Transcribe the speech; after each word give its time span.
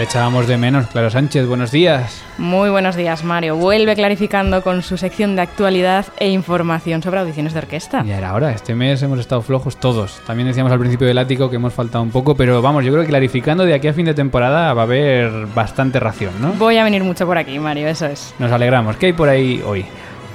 Le 0.00 0.04
echábamos 0.04 0.48
de 0.48 0.56
menos, 0.56 0.86
Clara 0.86 1.10
Sánchez, 1.10 1.46
buenos 1.46 1.70
días. 1.72 2.22
Muy 2.38 2.70
buenos 2.70 2.96
días, 2.96 3.22
Mario. 3.22 3.56
Vuelve 3.56 3.94
clarificando 3.94 4.62
con 4.62 4.82
su 4.82 4.96
sección 4.96 5.36
de 5.36 5.42
actualidad 5.42 6.06
e 6.18 6.30
información 6.30 7.02
sobre 7.02 7.20
audiciones 7.20 7.52
de 7.52 7.58
orquesta. 7.58 8.02
Ya 8.04 8.16
era 8.16 8.32
hora, 8.32 8.50
este 8.50 8.74
mes 8.74 9.02
hemos 9.02 9.20
estado 9.20 9.42
flojos 9.42 9.76
todos. 9.76 10.22
También 10.26 10.48
decíamos 10.48 10.72
al 10.72 10.78
principio 10.78 11.06
del 11.06 11.18
ático 11.18 11.50
que 11.50 11.56
hemos 11.56 11.74
faltado 11.74 12.02
un 12.02 12.10
poco, 12.10 12.34
pero 12.34 12.62
vamos, 12.62 12.82
yo 12.82 12.92
creo 12.92 13.02
que 13.02 13.10
clarificando 13.10 13.66
de 13.66 13.74
aquí 13.74 13.88
a 13.88 13.92
fin 13.92 14.06
de 14.06 14.14
temporada 14.14 14.72
va 14.72 14.80
a 14.80 14.84
haber 14.84 15.30
bastante 15.54 16.00
ración, 16.00 16.32
¿no? 16.40 16.52
Voy 16.52 16.78
a 16.78 16.84
venir 16.84 17.04
mucho 17.04 17.26
por 17.26 17.36
aquí, 17.36 17.58
Mario, 17.58 17.86
eso 17.86 18.06
es. 18.06 18.34
Nos 18.38 18.50
alegramos. 18.50 18.96
¿Qué 18.96 19.04
hay 19.04 19.12
por 19.12 19.28
ahí 19.28 19.62
hoy? 19.66 19.84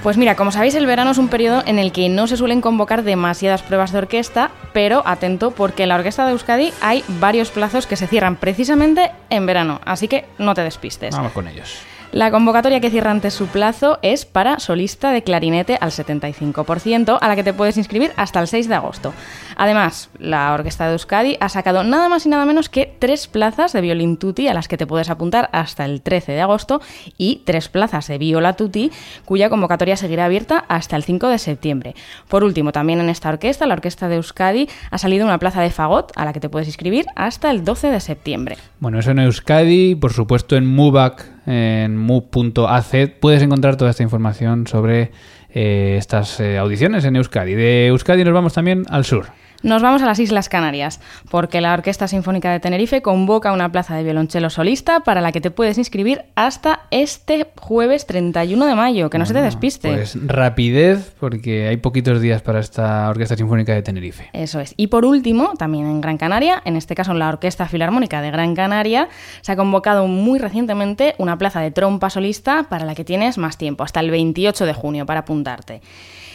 Pues 0.05 0.17
mira, 0.17 0.35
como 0.35 0.51
sabéis, 0.51 0.75
el 0.75 0.85
verano 0.85 1.09
es 1.09 1.17
un 1.17 1.29
periodo 1.29 1.63
en 1.65 1.79
el 1.79 1.91
que 1.91 2.09
no 2.09 2.27
se 2.27 2.37
suelen 2.37 2.61
convocar 2.61 3.01
demasiadas 3.01 3.63
pruebas 3.63 3.91
de 3.91 3.97
orquesta, 3.97 4.51
pero 4.71 5.01
atento 5.03 5.49
porque 5.49 5.81
en 5.81 5.89
la 5.89 5.95
Orquesta 5.95 6.27
de 6.27 6.33
Euskadi 6.33 6.71
hay 6.79 7.03
varios 7.07 7.49
plazos 7.49 7.87
que 7.87 7.95
se 7.95 8.05
cierran 8.05 8.35
precisamente 8.35 9.09
en 9.31 9.47
verano, 9.47 9.81
así 9.83 10.07
que 10.07 10.25
no 10.37 10.53
te 10.53 10.61
despistes. 10.61 11.15
Vamos 11.15 11.31
con 11.31 11.47
ellos. 11.47 11.79
La 12.15 12.31
convocatoria 12.31 12.79
que 12.79 12.89
cierra 12.89 13.11
antes 13.11 13.33
su 13.33 13.47
plazo 13.47 13.99
es 14.01 14.25
para 14.25 14.59
solista 14.59 15.11
de 15.11 15.21
clarinete 15.21 15.77
al 15.81 15.91
75%, 15.91 17.17
a 17.19 17.27
la 17.27 17.35
que 17.35 17.43
te 17.43 17.51
puedes 17.51 17.75
inscribir 17.75 18.13
hasta 18.15 18.39
el 18.39 18.47
6 18.47 18.69
de 18.69 18.75
agosto. 18.75 19.13
Además, 19.57 20.09
la 20.17 20.53
Orquesta 20.53 20.85
de 20.85 20.93
Euskadi 20.93 21.35
ha 21.41 21.49
sacado 21.49 21.83
nada 21.83 22.07
más 22.07 22.25
y 22.25 22.29
nada 22.29 22.45
menos 22.45 22.69
que 22.69 22.89
tres 22.99 23.27
plazas 23.27 23.73
de 23.73 23.81
violín 23.81 24.15
tutti 24.15 24.47
a 24.47 24.53
las 24.53 24.69
que 24.69 24.77
te 24.77 24.87
puedes 24.87 25.09
apuntar 25.09 25.49
hasta 25.51 25.83
el 25.83 26.01
13 26.01 26.31
de 26.31 26.41
agosto 26.41 26.79
y 27.17 27.41
tres 27.43 27.67
plazas 27.67 28.07
de 28.07 28.17
viola 28.17 28.53
tutti 28.53 28.91
cuya 29.25 29.49
convocatoria 29.49 29.97
seguirá 29.97 30.23
abierta 30.23 30.63
hasta 30.69 30.95
el 30.95 31.03
5 31.03 31.27
de 31.27 31.37
septiembre. 31.37 31.95
Por 32.29 32.45
último, 32.45 32.71
también 32.71 33.01
en 33.01 33.09
esta 33.09 33.27
orquesta, 33.27 33.65
la 33.65 33.73
Orquesta 33.73 34.07
de 34.07 34.15
Euskadi, 34.15 34.69
ha 34.89 34.97
salido 34.97 35.25
una 35.25 35.37
plaza 35.37 35.61
de 35.61 35.69
fagot 35.69 36.13
a 36.15 36.23
la 36.23 36.31
que 36.31 36.39
te 36.39 36.47
puedes 36.47 36.69
inscribir 36.69 37.07
hasta 37.17 37.51
el 37.51 37.65
12 37.65 37.89
de 37.89 37.99
septiembre. 37.99 38.55
Bueno, 38.79 38.99
eso 38.99 39.11
en 39.11 39.19
Euskadi, 39.19 39.95
por 39.95 40.13
supuesto 40.13 40.55
en 40.55 40.65
MUBAC, 40.65 41.34
en 41.45 41.97
mu.ac, 41.97 43.19
puedes 43.19 43.41
encontrar 43.41 43.77
toda 43.77 43.91
esta 43.91 44.03
información 44.03 44.67
sobre 44.67 45.11
eh, 45.49 45.95
estas 45.97 46.39
eh, 46.39 46.57
audiciones 46.57 47.05
en 47.05 47.15
Euskadi. 47.15 47.53
De 47.53 47.87
Euskadi 47.87 48.23
nos 48.23 48.33
vamos 48.33 48.53
también 48.53 48.85
al 48.89 49.05
sur. 49.05 49.27
Nos 49.63 49.81
vamos 49.81 50.01
a 50.01 50.05
las 50.05 50.19
Islas 50.19 50.49
Canarias, 50.49 50.99
porque 51.29 51.61
la 51.61 51.73
Orquesta 51.73 52.07
Sinfónica 52.07 52.51
de 52.51 52.59
Tenerife 52.59 53.01
convoca 53.01 53.51
una 53.51 53.71
plaza 53.71 53.95
de 53.95 54.03
violonchelo 54.03 54.49
solista 54.49 55.01
para 55.01 55.21
la 55.21 55.31
que 55.31 55.41
te 55.41 55.51
puedes 55.51 55.77
inscribir 55.77 56.23
hasta 56.35 56.81
este 56.91 57.47
jueves 57.59 58.05
31 58.05 58.65
de 58.65 58.75
mayo, 58.75 59.09
que 59.09 59.17
no 59.17 59.25
se 59.25 59.33
te 59.33 59.41
despiste. 59.41 59.91
Pues 59.91 60.17
rapidez, 60.27 61.13
porque 61.19 61.67
hay 61.67 61.77
poquitos 61.77 62.21
días 62.21 62.41
para 62.41 62.59
esta 62.59 63.09
Orquesta 63.09 63.35
Sinfónica 63.35 63.73
de 63.73 63.81
Tenerife. 63.81 64.29
Eso 64.33 64.59
es. 64.59 64.73
Y 64.77 64.87
por 64.87 65.05
último, 65.05 65.53
también 65.57 65.85
en 65.85 66.01
Gran 66.01 66.17
Canaria, 66.17 66.61
en 66.65 66.75
este 66.75 66.95
caso 66.95 67.11
en 67.11 67.19
la 67.19 67.29
Orquesta 67.29 67.67
Filarmónica 67.67 68.21
de 68.21 68.31
Gran 68.31 68.55
Canaria, 68.55 69.09
se 69.41 69.51
ha 69.51 69.55
convocado 69.55 70.07
muy 70.07 70.39
recientemente 70.39 71.15
una 71.17 71.37
plaza 71.37 71.61
de 71.61 71.71
trompa 71.71 72.09
solista 72.09 72.67
para 72.69 72.85
la 72.85 72.95
que 72.95 73.03
tienes 73.03 73.37
más 73.37 73.57
tiempo, 73.57 73.83
hasta 73.83 73.99
el 73.99 74.11
28 74.11 74.65
de 74.65 74.73
junio, 74.73 75.05
para 75.05 75.21
apuntarte. 75.21 75.81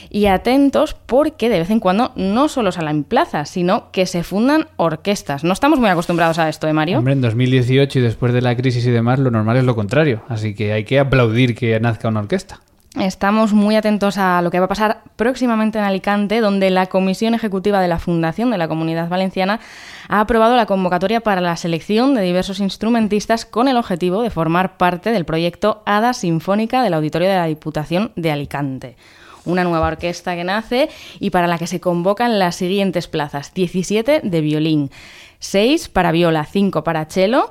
Y 0.08 0.26
atentos 0.26 0.94
porque 0.94 1.48
de 1.48 1.60
vez 1.60 1.70
en 1.70 1.78
cuando 1.78 2.12
no 2.16 2.48
solo 2.48 2.72
salen 2.72 3.04
plazas, 3.10 3.50
sino 3.50 3.90
que 3.92 4.06
se 4.06 4.22
fundan 4.22 4.68
orquestas. 4.76 5.44
No 5.44 5.52
estamos 5.52 5.78
muy 5.78 5.90
acostumbrados 5.90 6.38
a 6.38 6.48
esto, 6.48 6.66
¿eh, 6.66 6.72
Mario? 6.72 6.96
Hombre, 6.96 7.12
en 7.12 7.20
2018 7.20 7.98
y 7.98 8.02
después 8.02 8.32
de 8.32 8.40
la 8.40 8.56
crisis 8.56 8.86
y 8.86 8.90
demás, 8.90 9.18
lo 9.18 9.30
normal 9.30 9.58
es 9.58 9.64
lo 9.64 9.74
contrario. 9.74 10.22
Así 10.28 10.54
que 10.54 10.72
hay 10.72 10.84
que 10.84 10.98
aplaudir 10.98 11.54
que 11.54 11.78
nazca 11.78 12.08
una 12.08 12.20
orquesta. 12.20 12.60
Estamos 12.98 13.52
muy 13.52 13.76
atentos 13.76 14.18
a 14.18 14.42
lo 14.42 14.50
que 14.50 14.58
va 14.58 14.64
a 14.64 14.68
pasar 14.68 15.02
próximamente 15.14 15.78
en 15.78 15.84
Alicante, 15.84 16.40
donde 16.40 16.70
la 16.70 16.86
Comisión 16.86 17.34
Ejecutiva 17.34 17.80
de 17.80 17.86
la 17.86 18.00
Fundación 18.00 18.50
de 18.50 18.58
la 18.58 18.66
Comunidad 18.66 19.08
Valenciana 19.08 19.60
ha 20.08 20.20
aprobado 20.20 20.56
la 20.56 20.66
convocatoria 20.66 21.20
para 21.20 21.40
la 21.40 21.56
selección 21.56 22.14
de 22.14 22.22
diversos 22.22 22.58
instrumentistas 22.58 23.44
con 23.44 23.68
el 23.68 23.76
objetivo 23.76 24.22
de 24.22 24.30
formar 24.30 24.76
parte 24.76 25.12
del 25.12 25.24
proyecto 25.24 25.82
Hada 25.86 26.14
Sinfónica 26.14 26.82
del 26.82 26.94
Auditorio 26.94 27.28
de 27.28 27.36
la 27.36 27.46
Diputación 27.46 28.10
de 28.16 28.32
Alicante 28.32 28.96
una 29.44 29.64
nueva 29.64 29.88
orquesta 29.88 30.34
que 30.34 30.44
nace 30.44 30.88
y 31.18 31.30
para 31.30 31.46
la 31.46 31.58
que 31.58 31.66
se 31.66 31.80
convocan 31.80 32.38
las 32.38 32.56
siguientes 32.56 33.08
plazas. 33.08 33.52
17 33.54 34.20
de 34.22 34.40
violín, 34.40 34.90
6 35.38 35.88
para 35.88 36.12
viola, 36.12 36.44
5 36.44 36.84
para 36.84 37.06
cello, 37.06 37.50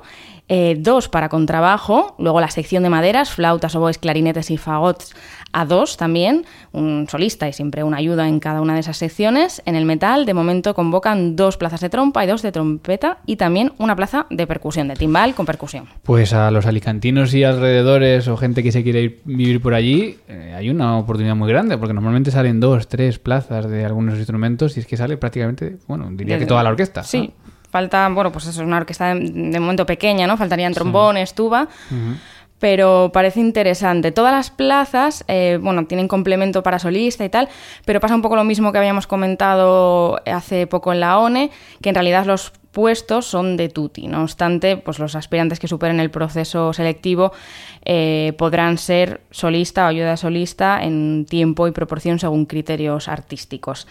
eh, 0.52 0.74
2 0.76 1.08
para 1.10 1.28
contrabajo, 1.28 2.16
luego 2.18 2.40
la 2.40 2.50
sección 2.50 2.82
de 2.82 2.90
maderas, 2.90 3.30
flautas, 3.30 3.76
oboes, 3.76 3.98
clarinetes 3.98 4.50
y 4.50 4.56
fagots 4.56 5.14
a 5.52 5.64
dos 5.64 5.96
también, 5.96 6.44
un 6.72 7.06
solista 7.08 7.48
y 7.48 7.52
siempre 7.52 7.84
una 7.84 7.98
ayuda 7.98 8.26
en 8.26 8.40
cada 8.40 8.60
una 8.60 8.74
de 8.74 8.80
esas 8.80 8.96
secciones. 8.96 9.62
En 9.64 9.76
el 9.76 9.84
metal, 9.84 10.26
de 10.26 10.34
momento, 10.34 10.74
convocan 10.74 11.36
dos 11.36 11.56
plazas 11.56 11.80
de 11.80 11.88
trompa 11.88 12.24
y 12.24 12.26
dos 12.26 12.42
de 12.42 12.50
trompeta 12.50 13.18
y 13.26 13.36
también 13.36 13.72
una 13.78 13.94
plaza 13.94 14.26
de 14.28 14.44
percusión, 14.48 14.88
de 14.88 14.96
timbal 14.96 15.36
con 15.36 15.46
percusión. 15.46 15.86
Pues 16.02 16.32
a 16.32 16.50
los 16.50 16.66
alicantinos 16.66 17.32
y 17.32 17.44
alrededores 17.44 18.26
o 18.26 18.36
gente 18.36 18.64
que 18.64 18.72
se 18.72 18.82
quiere 18.82 19.02
ir, 19.02 19.20
vivir 19.24 19.62
por 19.62 19.74
allí, 19.74 20.18
eh, 20.26 20.54
hay 20.56 20.68
una 20.68 20.98
oportunidad 20.98 21.36
muy 21.36 21.48
grande, 21.48 21.78
porque 21.78 21.94
normalmente 21.94 22.32
salen 22.32 22.58
dos, 22.58 22.88
tres 22.88 23.20
plazas 23.20 23.70
de 23.70 23.84
algunos 23.84 24.18
instrumentos 24.18 24.76
y 24.76 24.80
es 24.80 24.86
que 24.86 24.96
sale 24.96 25.16
prácticamente, 25.16 25.76
bueno, 25.86 26.08
diría 26.10 26.40
que 26.40 26.46
toda 26.46 26.64
la 26.64 26.70
orquesta. 26.70 27.04
Sí. 27.04 27.32
Falta, 27.70 28.08
bueno, 28.08 28.32
pues 28.32 28.46
eso 28.46 28.60
es 28.60 28.66
una 28.66 28.78
orquesta 28.78 29.14
de, 29.14 29.20
de 29.30 29.60
momento 29.60 29.86
pequeña, 29.86 30.26
¿no? 30.26 30.36
Faltarían 30.36 30.74
trombones, 30.74 31.34
tuba. 31.34 31.68
Pero 32.60 33.10
parece 33.12 33.40
interesante. 33.40 34.12
Todas 34.12 34.32
las 34.32 34.50
plazas, 34.50 35.24
eh, 35.26 35.58
bueno, 35.60 35.86
tienen 35.86 36.06
complemento 36.06 36.62
para 36.62 36.78
solista 36.78 37.24
y 37.24 37.28
tal, 37.28 37.48
pero 37.84 37.98
pasa 37.98 38.14
un 38.14 38.22
poco 38.22 38.36
lo 38.36 38.44
mismo 38.44 38.70
que 38.70 38.78
habíamos 38.78 39.08
comentado 39.08 40.20
hace 40.26 40.68
poco 40.68 40.92
en 40.92 41.00
la 41.00 41.18
ONE, 41.18 41.50
que 41.82 41.88
en 41.88 41.94
realidad 41.96 42.26
los 42.26 42.52
puestos 42.70 43.26
son 43.26 43.56
de 43.56 43.68
tutti. 43.68 44.06
No 44.06 44.22
obstante, 44.22 44.76
pues 44.76 44.98
los 44.98 45.16
aspirantes 45.16 45.58
que 45.58 45.68
superen 45.68 46.00
el 46.00 46.10
proceso 46.10 46.72
selectivo 46.72 47.32
eh, 47.84 48.34
podrán 48.38 48.78
ser 48.78 49.22
solista 49.30 49.86
o 49.86 49.88
ayuda 49.88 50.16
solista 50.16 50.82
en 50.84 51.26
tiempo 51.28 51.66
y 51.66 51.72
proporción 51.72 52.18
según 52.18 52.46
criterios 52.46 53.08
artísticos. 53.08 53.88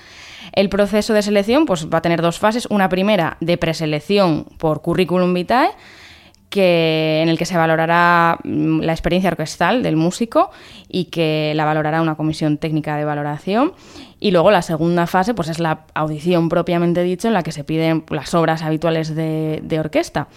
El 0.53 0.69
proceso 0.69 1.13
de 1.13 1.21
selección 1.21 1.65
pues, 1.65 1.87
va 1.87 1.97
a 1.97 2.01
tener 2.01 2.21
dos 2.21 2.39
fases. 2.39 2.67
Una 2.69 2.87
primera 2.87 3.37
de 3.41 3.57
preselección 3.57 4.45
por 4.57 4.81
currículum 4.81 5.33
vitae, 5.33 5.71
que, 6.49 7.21
en 7.21 7.29
el 7.29 7.37
que 7.37 7.45
se 7.45 7.57
valorará 7.57 8.39
mm, 8.43 8.81
la 8.81 8.91
experiencia 8.91 9.29
orquestal 9.29 9.83
del 9.83 9.95
músico 9.95 10.51
y 10.87 11.05
que 11.05 11.53
la 11.55 11.65
valorará 11.65 12.01
una 12.01 12.15
comisión 12.15 12.57
técnica 12.57 12.97
de 12.97 13.05
valoración. 13.05 13.73
Y 14.19 14.31
luego 14.31 14.51
la 14.51 14.61
segunda 14.61 15.07
fase 15.07 15.33
pues 15.33 15.47
es 15.49 15.59
la 15.59 15.85
audición 15.93 16.49
propiamente 16.49 17.03
dicho, 17.03 17.27
en 17.27 17.33
la 17.33 17.43
que 17.43 17.51
se 17.51 17.63
piden 17.63 18.03
las 18.09 18.33
obras 18.33 18.63
habituales 18.63 19.15
de, 19.15 19.61
de 19.63 19.79
orquesta. 19.79 20.27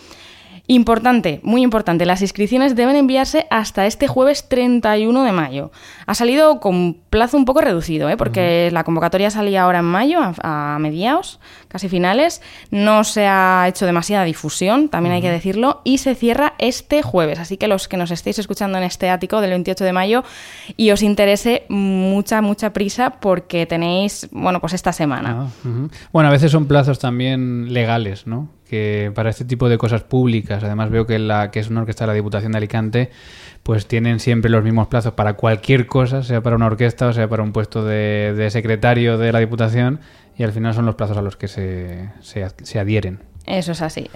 Importante, 0.68 1.40
muy 1.42 1.62
importante, 1.62 2.06
las 2.06 2.22
inscripciones 2.22 2.76
deben 2.76 2.94
enviarse 2.94 3.46
hasta 3.50 3.84
este 3.86 4.06
jueves 4.06 4.48
31 4.48 5.24
de 5.24 5.32
mayo. 5.32 5.72
Ha 6.06 6.14
salido 6.14 6.60
con 6.60 6.98
plazo 7.10 7.36
un 7.36 7.44
poco 7.44 7.60
reducido, 7.60 8.08
¿eh? 8.08 8.16
porque 8.16 8.70
la 8.72 8.84
convocatoria 8.84 9.30
salía 9.30 9.64
ahora 9.64 9.80
en 9.80 9.86
mayo, 9.86 10.20
a, 10.20 10.74
a 10.74 10.78
mediados, 10.78 11.40
casi 11.66 11.88
finales. 11.88 12.42
No 12.70 13.02
se 13.02 13.26
ha 13.26 13.66
hecho 13.68 13.86
demasiada 13.86 14.24
difusión, 14.24 14.88
también 14.88 15.16
hay 15.16 15.20
que 15.20 15.30
decirlo, 15.32 15.80
y 15.82 15.98
se 15.98 16.14
cierra 16.14 16.54
este 16.58 17.02
jueves. 17.02 17.40
Así 17.40 17.56
que 17.56 17.66
los 17.66 17.88
que 17.88 17.96
nos 17.96 18.12
estéis 18.12 18.38
escuchando 18.38 18.78
en 18.78 18.84
este 18.84 19.10
ático 19.10 19.40
del 19.40 19.50
28 19.50 19.84
de 19.84 19.92
mayo 19.92 20.22
y 20.76 20.92
os 20.92 21.02
interese 21.02 21.66
mucha, 21.70 22.40
mucha 22.40 22.72
prisa 22.72 23.10
porque 23.20 23.66
tenéis, 23.66 24.28
bueno, 24.30 24.60
pues 24.60 24.74
esta 24.74 24.92
semana. 24.92 25.48
Ah. 25.64 25.88
Bueno, 26.12 26.28
a 26.28 26.32
veces 26.32 26.52
son 26.52 26.66
plazos 26.66 27.00
también 27.00 27.74
legales, 27.74 28.28
¿no? 28.28 28.48
Que 28.72 29.12
para 29.14 29.28
este 29.28 29.44
tipo 29.44 29.68
de 29.68 29.76
cosas 29.76 30.02
públicas, 30.02 30.64
además 30.64 30.88
veo 30.88 31.04
que, 31.04 31.18
la, 31.18 31.50
que 31.50 31.60
es 31.60 31.68
una 31.68 31.82
orquesta 31.82 32.04
de 32.04 32.06
la 32.06 32.14
Diputación 32.14 32.52
de 32.52 32.56
Alicante, 32.56 33.10
pues 33.62 33.86
tienen 33.86 34.18
siempre 34.18 34.50
los 34.50 34.64
mismos 34.64 34.86
plazos 34.86 35.12
para 35.12 35.34
cualquier 35.34 35.86
cosa, 35.86 36.22
sea 36.22 36.42
para 36.42 36.56
una 36.56 36.64
orquesta 36.64 37.08
o 37.08 37.12
sea 37.12 37.28
para 37.28 37.42
un 37.42 37.52
puesto 37.52 37.84
de, 37.84 38.48
secretario 38.50 39.18
de 39.18 39.30
la 39.30 39.40
Diputación, 39.40 40.00
y 40.38 40.42
al 40.42 40.52
final 40.52 40.72
son 40.72 40.86
los 40.86 40.94
plazos 40.94 41.18
a 41.18 41.20
los 41.20 41.36
que 41.36 41.48
se, 41.48 42.08
se 42.22 42.78
adhieren. 42.78 43.18
Eso 43.44 43.72
es 43.72 43.82
así. 43.82 44.08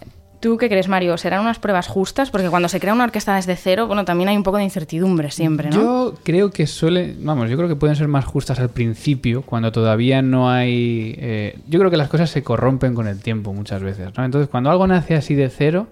¿Tú 0.47 0.59
qué 0.59 0.69
crees, 0.69 0.87
Mario? 0.87 1.19
¿Serán 1.19 1.41
unas 1.41 1.59
pruebas 1.59 1.89
justas? 1.89 2.31
Porque 2.31 2.49
cuando 2.49 2.69
se 2.69 2.79
crea 2.79 2.95
una 2.95 3.03
orquesta 3.03 3.35
desde 3.35 3.57
cero, 3.57 3.89
bueno, 3.89 4.05
también 4.05 4.29
hay 4.29 4.37
un 4.37 4.45
poco 4.45 4.59
de 4.59 4.63
incertidumbre 4.63 5.33
siempre, 5.33 5.71
¿no? 5.71 5.77
Yo 5.77 6.15
creo 6.23 6.53
que 6.53 6.69
suele, 6.69 7.17
vamos, 7.19 7.51
yo 7.51 7.57
creo 7.57 7.69
que 7.69 7.75
pueden 7.75 7.97
ser 7.97 8.07
más 8.07 8.25
justas 8.25 8.61
al 8.61 8.69
principio, 8.69 9.43
cuando 9.43 9.73
todavía 9.73 10.23
no 10.23 10.49
hay... 10.49 11.17
eh, 11.19 11.59
yo 11.67 11.81
creo 11.81 11.91
que 11.91 11.97
las 11.97 12.09
cosas 12.09 12.31
se 12.31 12.45
corrompen 12.45 12.95
con 12.95 13.09
el 13.09 13.21
tiempo 13.21 13.53
muchas 13.53 13.83
veces, 13.83 14.17
¿no? 14.17 14.25
Entonces, 14.25 14.49
cuando 14.49 14.71
algo 14.71 14.87
nace 14.87 15.17
así 15.17 15.35
de 15.35 15.49
cero, 15.51 15.89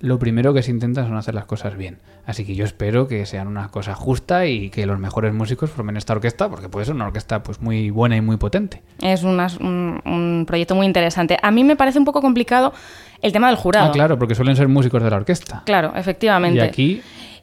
lo 0.00 0.18
primero 0.18 0.54
que 0.54 0.62
se 0.62 0.70
intenta 0.70 1.04
son 1.04 1.16
hacer 1.16 1.34
las 1.34 1.44
cosas 1.44 1.76
bien. 1.76 1.98
Así 2.26 2.44
que 2.44 2.54
yo 2.54 2.64
espero 2.64 3.08
que 3.08 3.24
sean 3.26 3.48
una 3.48 3.68
cosa 3.68 3.94
justa 3.94 4.46
y 4.46 4.70
que 4.70 4.86
los 4.86 4.98
mejores 4.98 5.32
músicos 5.32 5.70
formen 5.70 5.96
esta 5.96 6.12
orquesta, 6.12 6.48
porque 6.48 6.68
puede 6.68 6.86
ser 6.86 6.94
una 6.94 7.06
orquesta 7.06 7.42
pues 7.42 7.60
muy 7.60 7.90
buena 7.90 8.16
y 8.16 8.20
muy 8.20 8.36
potente. 8.36 8.82
Es 9.00 9.22
un, 9.22 9.40
un 10.04 10.44
proyecto 10.46 10.74
muy 10.74 10.86
interesante. 10.86 11.38
A 11.42 11.50
mí 11.50 11.64
me 11.64 11.76
parece 11.76 11.98
un 11.98 12.04
poco 12.04 12.20
complicado 12.20 12.72
el 13.22 13.32
tema 13.32 13.48
del 13.48 13.56
jurado. 13.56 13.88
Ah, 13.88 13.92
claro, 13.92 14.18
porque 14.18 14.34
suelen 14.34 14.56
ser 14.56 14.68
músicos 14.68 15.02
de 15.02 15.10
la 15.10 15.16
orquesta. 15.16 15.62
Claro, 15.64 15.92
efectivamente. 15.96 16.58
Y 16.58 16.60
aquí, 16.60 17.02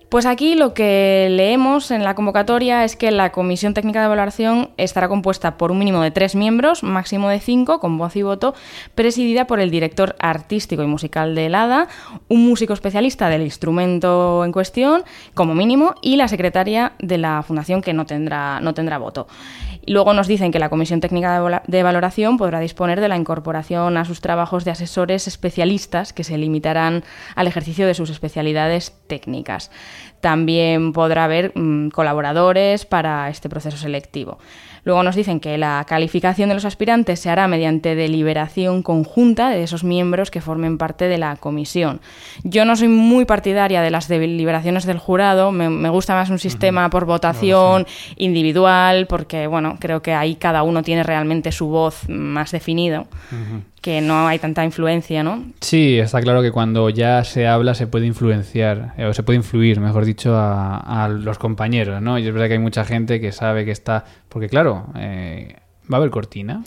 Pues 0.10 0.26
aquí 0.28 0.56
lo 0.56 0.74
que 0.74 1.28
leemos 1.32 1.90
en 1.90 2.04
la 2.04 2.14
convocatoria 2.14 2.84
es 2.84 2.96
que 2.96 3.10
la 3.10 3.32
Comisión 3.32 3.74
Técnica 3.74 4.00
de 4.00 4.06
Evaluación 4.06 4.70
estará 4.78 5.08
compuesta 5.08 5.58
por 5.58 5.72
un 5.72 5.80
mínimo 5.80 6.02
de 6.02 6.12
tres 6.12 6.36
miembros, 6.36 6.84
máximo 6.84 7.28
de 7.28 7.40
cinco, 7.40 7.80
con 7.80 7.98
voz 7.98 8.16
y 8.16 8.22
voto, 8.22 8.54
presidida 8.94 9.48
por 9.48 9.60
el 9.60 9.72
director 9.72 10.16
artístico 10.20 10.84
y 10.84 10.88
musical 10.88 11.34
del 11.34 11.56
ADA, 11.56 11.88
un 12.30 12.48
músico 12.48 12.74
especialista 12.74 13.30
del 13.30 13.42
instrumento 13.42 14.46
en 14.46 14.52
cuestión, 14.52 15.04
como 15.34 15.56
mínimo, 15.56 15.96
y 16.02 16.18
la 16.18 16.28
secretaria 16.28 16.94
de 17.00 17.18
la 17.18 17.42
Fundación, 17.42 17.82
que 17.82 17.94
no 17.94 18.06
tendrá, 18.06 18.60
no 18.62 18.74
tendrá 18.74 19.00
voto. 19.00 19.28
Luego 19.88 20.14
nos 20.14 20.28
dicen 20.28 20.52
que 20.52 20.58
la 20.58 20.70
Comisión 20.70 21.00
Técnica 21.00 21.62
de 21.68 21.84
Valoración 21.84 22.38
podrá 22.38 22.60
disponer 22.60 23.00
de 23.00 23.08
la 23.08 23.18
incorporación 23.18 23.98
a 23.98 24.06
sus 24.06 24.20
trabajos 24.20 24.66
de 24.66 24.72
asesores 24.72 25.28
especialistas 25.28 26.12
que 26.12 26.24
se 26.24 26.38
limitarán 26.38 27.04
al 27.36 27.48
ejercicio 27.48 27.86
de 27.86 27.94
sus 27.94 28.10
especialidades 28.10 28.98
técnicas. 29.08 29.70
También 30.22 30.92
podrá 30.92 31.26
haber 31.26 31.52
mm, 31.56 31.90
colaboradores 31.90 32.86
para 32.86 33.30
este 33.30 33.48
proceso 33.48 33.78
selectivo. 33.78 34.40
Luego 34.86 35.04
nos 35.04 35.16
dicen 35.16 35.40
que 35.40 35.58
la 35.58 35.84
calificación 35.88 36.48
de 36.50 36.56
los 36.56 36.64
aspirantes 36.64 37.20
se 37.20 37.30
hará 37.30 37.48
mediante 37.48 37.96
deliberación 37.96 38.84
conjunta 38.84 39.50
de 39.50 39.64
esos 39.64 39.84
miembros 39.84 40.32
que 40.32 40.42
formen 40.42 40.78
parte 40.78 41.08
de 41.08 41.18
la 41.18 41.36
comisión. 41.36 42.00
Yo 42.44 42.66
no 42.66 42.76
soy 42.76 42.88
muy 42.88 43.26
partidaria 43.26 43.82
de 43.82 43.90
las 43.90 44.08
deliberaciones 44.08 44.86
del 44.86 45.00
jurado, 45.00 45.52
me, 45.52 45.70
me 45.70 45.90
gusta 45.90 46.14
más 46.14 46.30
un 46.30 46.38
sistema 46.38 46.90
por 46.92 47.06
votación 47.06 47.88
individual, 48.16 49.08
porque 49.08 49.48
bueno, 49.48 49.78
creo 49.80 50.04
que 50.04 50.14
ahí 50.14 50.36
cada 50.36 50.62
uno 50.62 50.84
tiene 50.84 51.02
realmente 51.02 51.52
su 51.52 51.68
voz 51.68 52.08
más 52.08 52.52
definido, 52.52 53.08
que 53.86 54.02
no 54.02 54.28
hay 54.28 54.40
tanta 54.40 54.66
influencia, 54.66 55.22
¿no? 55.22 55.46
sí, 55.62 56.00
está 56.00 56.20
claro 56.20 56.42
que 56.42 56.52
cuando 56.52 56.90
ya 56.90 57.24
se 57.24 57.46
habla 57.46 57.76
se 57.76 57.86
puede 57.86 58.08
influenciar, 58.08 58.96
eh, 58.98 59.06
o 59.06 59.14
se 59.14 59.22
puede 59.22 59.38
influir, 59.38 59.80
mejor 59.80 60.06
dicho, 60.06 60.36
a, 60.36 61.04
a 61.04 61.08
los 61.08 61.38
compañeros, 61.38 62.02
¿no? 62.02 62.18
Y 62.18 62.26
es 62.26 62.34
verdad 62.34 62.48
que 62.48 62.54
hay 62.54 62.60
mucha 62.60 62.84
gente 62.84 63.22
que 63.22 63.32
sabe 63.32 63.64
que 63.64 63.70
está... 63.70 64.04
Porque 64.28 64.50
claro, 64.50 64.88
eh, 64.96 65.58
va 65.84 65.98
a 65.98 66.00
haber 66.00 66.10
cortina. 66.10 66.64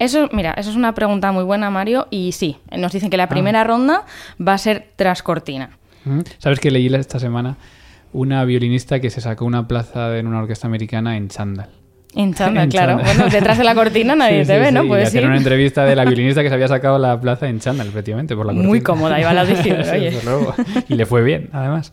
Eso, 0.00 0.28
mira, 0.32 0.54
eso 0.54 0.70
es 0.70 0.74
una 0.74 0.92
pregunta 0.92 1.30
muy 1.30 1.44
buena, 1.44 1.70
Mario, 1.70 2.08
y 2.10 2.32
sí, 2.32 2.56
nos 2.76 2.90
dicen 2.90 3.10
que 3.10 3.16
la 3.16 3.28
primera 3.28 3.62
ronda 3.62 4.02
va 4.36 4.54
a 4.54 4.58
ser 4.58 4.88
tras 4.96 5.22
cortina. 5.22 5.78
Ujú. 6.04 6.24
¿Sabes 6.38 6.58
que 6.58 6.72
leí 6.72 6.92
esta 6.92 7.20
semana 7.20 7.58
una 8.12 8.44
violinista 8.44 8.98
que 8.98 9.10
se 9.10 9.20
sacó 9.20 9.44
una 9.44 9.68
plaza 9.68 10.18
en 10.18 10.26
una 10.26 10.40
orquesta 10.40 10.66
americana 10.66 11.16
en 11.16 11.28
chándal? 11.28 11.68
En 12.14 12.32
chándal, 12.32 12.64
En 12.64 12.70
claro. 12.70 12.98
Bueno, 13.04 13.28
detrás 13.28 13.58
de 13.58 13.64
la 13.64 13.74
cortina 13.74 14.14
nadie 14.14 14.42
Sí, 14.44 14.48
te 14.48 14.54
sí, 14.54 14.60
ve, 14.60 14.72
¿no? 14.72 14.82
sí, 14.82 14.88
Pues 14.88 15.14
una 15.14 15.36
entrevista 15.36 15.84
de 15.84 15.96
la 15.96 16.04
violinista 16.06 16.42
que 16.42 16.48
se 16.48 16.54
había 16.54 16.68
sacado 16.68 16.98
la 16.98 17.20
plaza 17.20 17.48
en 17.48 17.60
chándal, 17.60 17.88
efectivamente, 17.88 18.34
por 18.34 18.46
la 18.46 18.52
Muy 18.52 18.80
cortina. 18.80 18.84
cómoda 18.84 19.20
iba 19.20 19.32
la 19.34 19.40
audición, 19.42 19.80
oye. 19.80 20.12
Y 20.88 20.94
le 20.94 21.04
fue 21.04 21.22
bien, 21.22 21.50
además. 21.52 21.92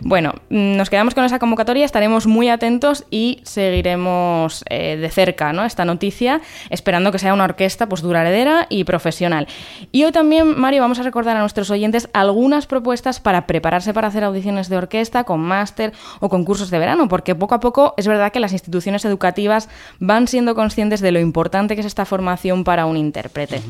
Bueno, 0.00 0.32
mm, 0.50 0.76
nos 0.76 0.90
quedamos 0.90 1.14
con 1.14 1.24
esa 1.24 1.38
convocatoria, 1.38 1.84
estaremos 1.84 2.26
muy 2.26 2.48
atentos 2.48 3.04
y 3.10 3.40
seguiremos 3.44 4.64
eh, 4.68 4.96
de 4.96 5.10
cerca 5.10 5.44
esta 5.64 5.84
noticia, 5.84 6.40
esperando 6.70 7.12
que 7.12 7.18
sea 7.18 7.34
una 7.34 7.44
orquesta 7.44 7.88
pues, 7.88 8.02
duradera 8.02 8.66
y 8.68 8.84
profesional. 8.84 9.46
Y 9.92 10.04
hoy 10.04 10.12
también, 10.12 10.58
Mario, 10.58 10.82
vamos 10.82 10.98
a 10.98 11.02
recordar 11.02 11.36
a 11.36 11.40
nuestros 11.40 11.70
oyentes 11.70 12.08
algunas 12.12 12.66
propuestas 12.66 13.20
para 13.20 13.46
prepararse 13.46 13.92
para 13.92 14.08
hacer 14.08 14.24
audiciones 14.24 14.68
de 14.68 14.76
orquesta 14.76 15.24
con 15.24 15.40
máster 15.40 15.92
o 16.20 16.28
concursos 16.28 16.70
de 16.70 16.78
verano, 16.78 17.08
porque 17.08 17.34
poco 17.34 17.54
a 17.54 17.60
poco 17.60 17.94
es 17.96 18.06
verdad 18.06 18.32
que 18.32 18.40
las 18.40 18.52
instituciones 18.52 19.04
educativas 19.04 19.68
van 20.00 20.26
siendo 20.28 20.54
conscientes 20.54 21.00
de 21.00 21.12
lo 21.12 21.20
importante 21.20 21.74
que 21.74 21.80
es 21.80 21.86
esta 21.86 22.04
formación 22.04 22.64
para 22.64 22.86
un 22.86 22.96
intérprete. 22.96 23.60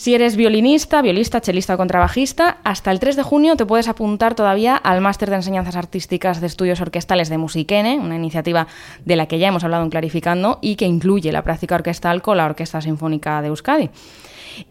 Si 0.00 0.14
eres 0.14 0.34
violinista, 0.34 1.02
violista, 1.02 1.42
chelista 1.42 1.74
o 1.74 1.76
contrabajista, 1.76 2.56
hasta 2.64 2.90
el 2.90 3.00
3 3.00 3.16
de 3.16 3.22
junio 3.22 3.56
te 3.56 3.66
puedes 3.66 3.86
apuntar 3.86 4.34
todavía 4.34 4.74
al 4.74 5.02
Máster 5.02 5.28
de 5.28 5.36
Enseñanzas 5.36 5.76
Artísticas 5.76 6.40
de 6.40 6.46
Estudios 6.46 6.80
Orquestales 6.80 7.28
de 7.28 7.36
Musiquene, 7.36 7.98
una 7.98 8.16
iniciativa 8.16 8.66
de 9.04 9.16
la 9.16 9.26
que 9.26 9.38
ya 9.38 9.48
hemos 9.48 9.62
hablado 9.62 9.84
en 9.84 9.90
Clarificando 9.90 10.58
y 10.62 10.76
que 10.76 10.86
incluye 10.86 11.32
la 11.32 11.44
práctica 11.44 11.74
orquestal 11.74 12.22
con 12.22 12.38
la 12.38 12.46
Orquesta 12.46 12.80
Sinfónica 12.80 13.42
de 13.42 13.48
Euskadi. 13.48 13.90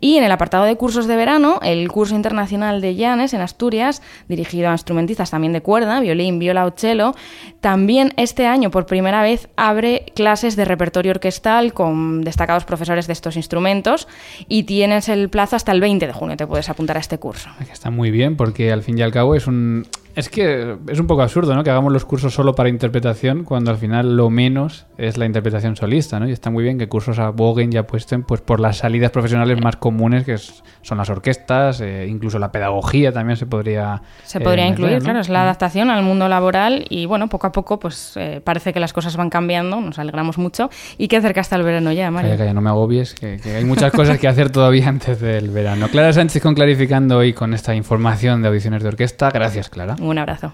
Y 0.01 0.17
en 0.17 0.23
el 0.23 0.31
apartado 0.31 0.65
de 0.65 0.75
cursos 0.75 1.07
de 1.07 1.15
verano, 1.15 1.59
el 1.63 1.89
curso 1.89 2.15
internacional 2.15 2.81
de 2.81 2.95
Llanes 2.95 3.33
en 3.33 3.41
Asturias, 3.41 4.01
dirigido 4.27 4.69
a 4.69 4.73
instrumentistas 4.73 5.31
también 5.31 5.53
de 5.53 5.61
cuerda, 5.61 5.99
violín, 5.99 6.39
viola 6.39 6.65
o 6.65 6.71
cello, 6.71 7.15
también 7.61 8.13
este 8.17 8.45
año 8.45 8.71
por 8.71 8.85
primera 8.85 9.21
vez 9.21 9.49
abre 9.55 10.05
clases 10.15 10.55
de 10.55 10.65
repertorio 10.65 11.11
orquestal 11.11 11.73
con 11.73 12.23
destacados 12.23 12.65
profesores 12.65 13.07
de 13.07 13.13
estos 13.13 13.35
instrumentos 13.35 14.07
y 14.47 14.63
tienes 14.63 15.09
el 15.09 15.18
plazo 15.27 15.57
hasta 15.57 15.73
el 15.73 15.81
20 15.81 16.07
de 16.07 16.13
junio, 16.13 16.37
te 16.37 16.47
puedes 16.47 16.69
apuntar 16.69 16.95
a 16.95 17.01
este 17.01 17.17
curso. 17.17 17.49
Está 17.71 17.89
muy 17.89 18.11
bien, 18.11 18.37
porque 18.37 18.71
al 18.71 18.83
fin 18.83 18.97
y 18.97 19.01
al 19.01 19.11
cabo 19.11 19.35
es 19.35 19.47
un. 19.47 19.85
Es 20.19 20.27
que 20.27 20.75
es 20.89 20.99
un 20.99 21.07
poco 21.07 21.21
absurdo, 21.21 21.55
¿no? 21.55 21.63
Que 21.63 21.69
hagamos 21.69 21.93
los 21.93 22.03
cursos 22.03 22.33
solo 22.33 22.53
para 22.53 22.67
interpretación 22.67 23.45
cuando 23.45 23.71
al 23.71 23.77
final 23.77 24.17
lo 24.17 24.29
menos 24.29 24.85
es 24.97 25.17
la 25.17 25.25
interpretación 25.25 25.77
solista, 25.77 26.19
¿no? 26.19 26.27
Y 26.27 26.33
está 26.33 26.49
muy 26.49 26.61
bien 26.61 26.77
que 26.77 26.89
cursos 26.89 27.19
aboguen 27.19 27.71
y 27.71 27.77
apuesten 27.77 28.23
pues 28.23 28.41
por 28.41 28.59
las 28.59 28.79
salidas 28.79 29.11
profesionales 29.11 29.61
más 29.61 29.77
comunes 29.77 30.25
que 30.25 30.37
son 30.37 30.97
las 30.97 31.09
orquestas, 31.09 31.79
eh, 31.79 32.05
incluso 32.09 32.37
la 32.37 32.51
pedagogía 32.51 33.13
también 33.13 33.37
se 33.37 33.45
podría 33.45 34.01
Se 34.25 34.39
eh, 34.39 34.41
podría 34.41 34.65
meter, 34.65 34.79
incluir, 34.79 34.97
¿no? 34.97 35.05
claro, 35.05 35.19
es 35.21 35.29
la 35.29 35.43
adaptación 35.43 35.89
al 35.89 36.03
mundo 36.03 36.27
laboral 36.27 36.85
y 36.89 37.05
bueno, 37.05 37.29
poco 37.29 37.47
a 37.47 37.53
poco 37.53 37.79
pues 37.79 38.17
eh, 38.17 38.41
parece 38.43 38.73
que 38.73 38.81
las 38.81 38.91
cosas 38.91 39.15
van 39.15 39.29
cambiando, 39.29 39.79
nos 39.79 39.99
alegramos 39.99 40.37
mucho 40.37 40.69
y 40.97 41.07
que 41.07 41.21
cerca 41.21 41.39
está 41.39 41.55
el 41.55 41.63
verano 41.63 41.93
ya, 41.93 42.11
Mario. 42.11 42.31
Calla, 42.31 42.39
calla, 42.39 42.53
no 42.53 42.61
me 42.61 42.69
agobies, 42.69 43.13
que, 43.13 43.39
que 43.41 43.55
hay 43.55 43.63
muchas 43.63 43.93
cosas 43.93 44.19
que 44.19 44.27
hacer 44.27 44.49
todavía 44.49 44.85
antes 44.89 45.21
del 45.21 45.49
verano. 45.49 45.87
Clara 45.87 46.11
Sánchez 46.11 46.43
con 46.43 46.55
Clarificando 46.55 47.19
hoy 47.19 47.31
con 47.31 47.53
esta 47.53 47.73
información 47.73 48.41
de 48.41 48.49
audiciones 48.49 48.83
de 48.83 48.89
orquesta. 48.89 49.29
Gracias, 49.29 49.69
Clara. 49.69 49.95
Un 50.09 50.17
abrazo. 50.17 50.53